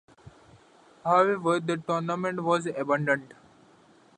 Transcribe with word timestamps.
However 1.03 1.59
the 1.59 1.77
tournament 1.77 2.39
was 2.43 2.65
abandoned. 2.65 3.35